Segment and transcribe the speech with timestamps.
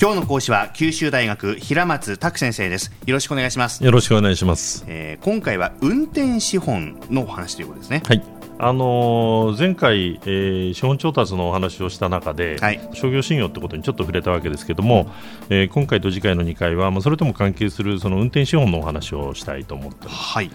[0.00, 2.92] 今日の講師は九州大学平松卓先生です。
[3.04, 3.82] よろしくお願いします。
[3.82, 8.04] よろしくお願いします、えー今回は運転資本のお話ということですね。
[8.06, 12.80] はいあのー前回、えー資本調達のお話をした中で、はい。
[12.92, 15.10] 商業信用ってことにちょっと触れたわけですけども、
[15.48, 20.16] えー今回と次回の2回は、まあ、それとも関係するその運転資本のお話をしたいと思ってます。
[20.16, 20.50] はい。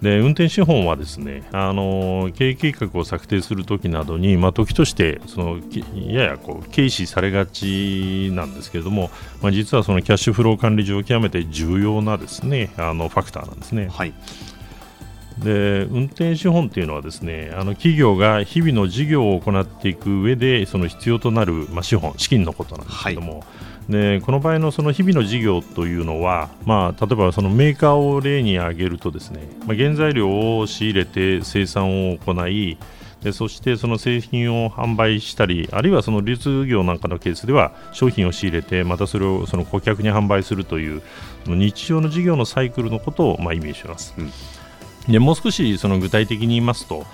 [0.00, 9.10] で運転資本はですね、あのー経営計画を策定するときなどに、まあ、時としてそのきややこう軽視されがちなんですけれども、
[9.42, 13.88] まあ、実はそのキャッシュフロー管理上極めて重要なですねあのファクターなんですね。
[13.90, 14.14] はい
[15.42, 23.44] で運転資本っていうのはですねあの企業が日々の事業を行っていく上でその必要となる、まあ、資本資金のことなんですけども、
[23.88, 32.76] でこの場合のその日々の事業というのは、まあ、例えばそのメーカーを例に挙げるとですね、まあ、原材料を仕入れて生産を行い
[33.22, 41.02] でそしてその製品を販売したりあるいはその流通業なんかのケースでは商品を仕入れてまたそれをその顧客に販売するという
[41.46, 44.14] 日常の事業のサイクルのことをまあイメージします。
[45.08, 47.04] でもう少しその具体的に言いますと、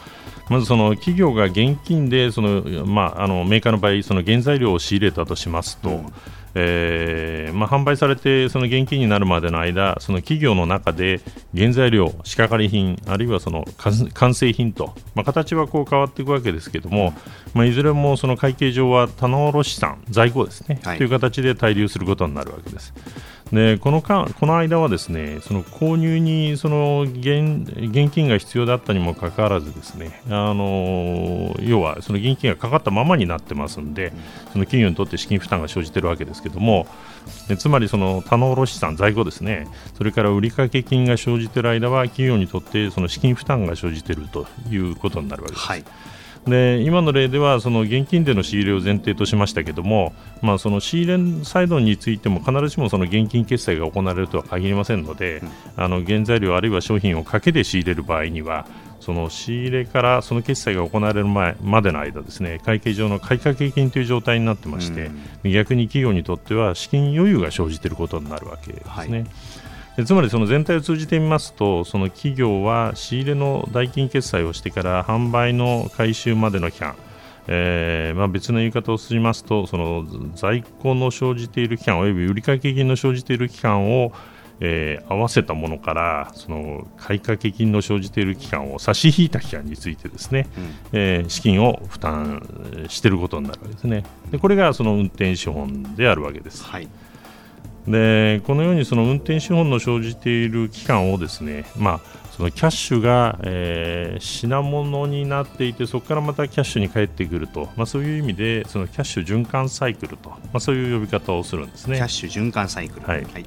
[0.49, 6.13] まずその企業が現金でその、まあ、あのメーカーの場合、その原材料を仕入れたとしますと、うん
[6.57, 11.21] えーまあ、販売されてその現金になるまでの間、その企業の中で
[11.57, 17.13] 原材料、仕掛かり品、あるいはその完完成品と、まあ、形はこう変わっていくわけですけども、
[17.55, 22.95] まあ、いずれもその会計上は棚卸資産、在庫ですね、はいという形で滞留することになるわけです。
[23.53, 34.13] でこの間この間はですねその購入にその現現金が必要だったにもかかわらずですねあの要はその現金がかかったままになってますんで、
[34.53, 36.87] その企業にとって資金負担が生じているわけですけども
[37.49, 45.67] でつまりその棚卸資産在庫ですねそれから売掛金が生じている間は企業にとってその資金負担が生じているということになるわけです。
[45.67, 45.85] はい
[46.47, 55.43] で今の例ではその現金での仕入れを前提としましたけども、まあ、その仕入れサイドについても必ずしもその現金決済が行われるとは限りませんので、
[55.77, 58.67] あの原材料あるいは商品をかけで仕入れる場合には
[59.01, 65.11] その仕入れからその決済が行われる前までの間ですね会計上の買掛金という状態になってまして、
[65.45, 68.91] 逆に企業にとっては資金余裕が生じていることになるわけですね。
[68.91, 69.11] はい。
[69.11, 69.27] で
[70.03, 76.97] つまりその全体を通じてみますとその企業は仕入れの代金決済をしてから販売の回収までの期間
[77.47, 84.13] えーまあ、別の言い方をしますとその在庫の生じている期間および売掛金の生じている期間を、
[84.61, 90.47] えー合わせたものからその買掛金の生じている期間を差し引いた期間についてですね、
[90.93, 94.05] えー資金を負担していることになるわけですね。
[94.31, 96.65] でこれがその運転資本であるわけです。
[96.65, 96.89] はい
[97.87, 102.01] でこのようにその運転資本の生じている期間をですね、まあ、
[102.35, 112.09] そのキャッシュが、えー品物になっていてそこからまたキャッシュに返ってくると、まあ、そういう意味でそのキャッシュ循環サイクルと、まあ、そういう呼び方をするんですねキャッ。
[112.09, 113.47] シュ循環サイクルはいはい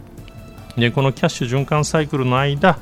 [0.78, 2.78] でこのキャッシュ循環サイクルの間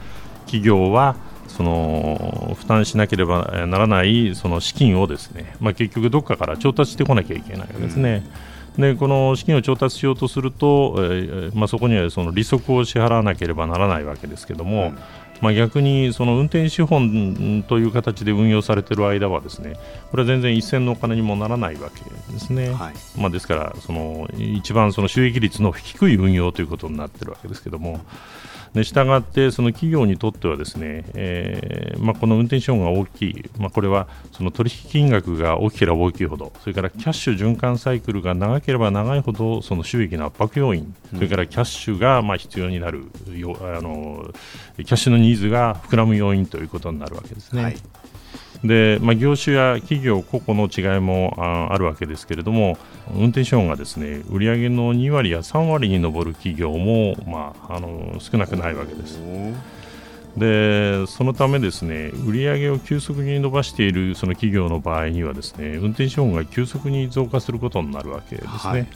[0.46, 1.16] 企業は
[1.48, 8.24] その負担しなければならないその資金をですね、まあ、結局どこかから調達してこなきゃいけないわけですね。
[8.78, 14.98] でこの資金を調達しようとすると、えーまあ、そこにはその利息を支払わなければならないわけですけども、うん
[15.42, 19.76] まあ、逆にその運転資本という形で運用されている間はですね
[20.12, 22.70] これは全然一銭のお金にもならないわけですね。
[22.70, 28.02] はいまあ、ですからその一番その収益率の低い運用ということになっているわけですけども
[28.76, 44.30] でしたがってその企業にとってはですね、えーまあ、この運転資本が大きい、まあ、これはその取引金額が大きければ大きいほどそれからキャッシュ循環サイクルが長ければ長いほどその収益の圧迫要因それからキャッシュがまあ必要になるよあの
[44.78, 47.64] キャッシュのニーズが膨らむ要因ということになるわけですね。
[47.64, 47.78] はい
[48.64, 52.78] で、まあ、業種や企業個々の違いもああるわけですけれども
[53.14, 59.20] 運転資本がですね売上の2割や3割に上る企業も、まあ、あの少なくないわけです。
[60.38, 68.58] でそのためですね売上を急速に伸ばしているその企業の場合にはですね運転資本が急速に増加することになるわけですね。
[68.60, 68.88] はい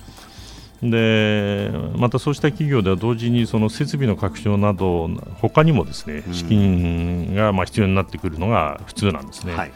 [0.82, 5.10] でまたそうした企業では同時にその設備の拡張など
[5.42, 6.34] 他にもですねうん。
[6.34, 9.56] 資金がまあ必要になってくるのが普通なんですね。
[9.56, 9.72] はい。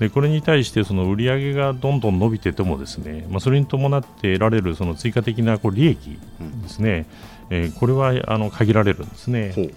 [0.00, 6.18] でこれに対してその売上がどんどん伸びててもですね、まあ、それに伴って得られるその追加的なこう利益
[6.62, 7.06] ですね、
[7.50, 9.52] えーこれはあの限られるんですね。
[9.54, 9.74] ほう。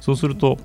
[0.00, 0.58] そうすると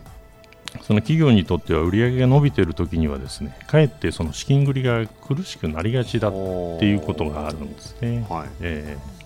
[0.84, 6.38] その企業にとっては売上が伸びている時にはですねかえってその資金繰りが苦しくなりがちだって
[6.86, 8.26] いうことがあるんですね。
[8.30, 8.50] はい。
[8.62, 9.17] えー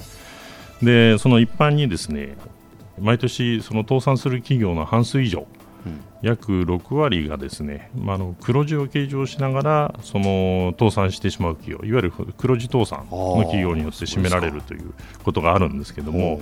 [0.81, 2.37] でその一般にですね
[2.99, 5.47] 毎年その倒産する企業の半数以上
[6.21, 14.93] 約6割がですね、まあ、の黒字を計上しながらその倒産してしまう企業いわゆる黒字倒産の企業によって占められるという
[15.23, 16.41] ことがあるんですけども。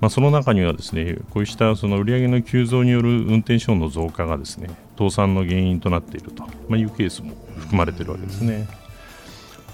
[0.00, 8.66] まあ、その中にはですねこうしたその売上の急増による運転資本の増加がですね倒産の原因となっていると、まあ、いうケースも含まれているわけですね。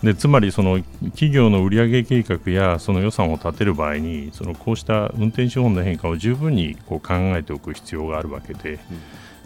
[0.02, 8.78] でつまりその企業の売上計画やその予算を立てる場合にそのこうした運転資本の変化を十分にこう考えておく必要があるわけで,、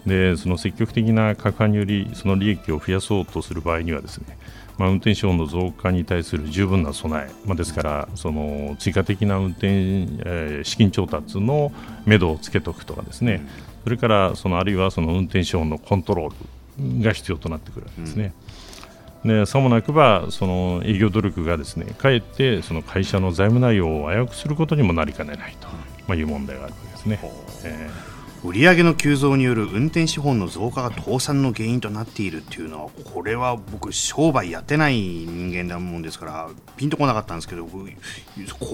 [0.06, 4.36] でその積極的な価格によりその利益を増やそうとする場合にはですね、
[4.76, 11.72] まあ、運転資本の増加に対する十分な備え、まあ、ですからその追加的な運転、えー、資金調達の
[12.06, 13.46] 目処をつけておくとかですね、
[13.84, 18.34] それからそのあるいはその運転資本のコントロールが必要となってくるわけですね。
[18.44, 18.69] うん
[19.24, 25.68] でさもなくばその営業努力がですねかえってその会社の財務内容を危うくすることにもなりかねないと、
[26.06, 27.20] まあ、いう問題があるわけですね。
[27.64, 36.48] えー売上の急増による運転資本の増加が倒産の原因となっているっていうのはこれは僕商売やってない人間だもんですから
[36.78, 37.78] ピンとこなかったんですけどこ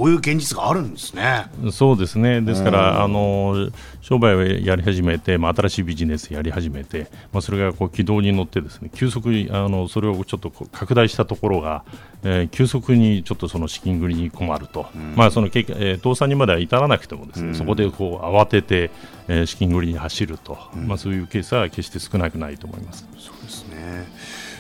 [0.05, 1.47] ういう現実があるんですね。
[1.73, 2.41] そうですね。
[2.41, 3.71] ですから、あの
[4.01, 11.85] 商売をやり始めて、まあ、新しいビジネスやり始めて、まあ、それがこう軌道に乗ってですね急速にあのそれをちょっと拡大したところが、
[12.23, 18.93] えー、急速にちょっとその資金繰りに困ると、うん、まあその、えー、倒産にまでは至らなくてもですね、うん、そこでこう慌てて、
[19.29, 23.07] えー、資金繰りに走ると、うん、まあ、そういうケースは決して少なくないと思います。
[23.19, 24.07] そうですね。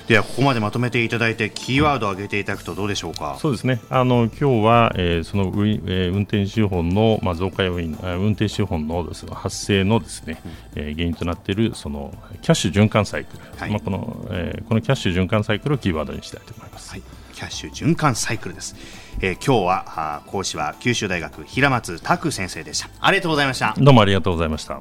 [0.08, 3.80] ではここまでまとめていただいてキーワードを挙げていただくとどうでしょうか、そうですね。
[3.90, 10.40] あの今日は、えー、その、えー、運転資本の、まあ、増加要因運転資本のです発生のですね、
[10.76, 16.92] うん、えー、原因となっているそのキャッシュ循環サイクル、はい、まあ、このえー、このキャッシュ循環サイクルをキーワードにしたいと思います。
[16.92, 17.02] はい
[17.36, 18.74] キャッシュ循環サイクルです、
[19.20, 22.88] えー、今日は講師は九州大学平松拓先生でした。
[22.98, 23.74] ありがとうございました。
[23.76, 24.80] どうもありがとうございました。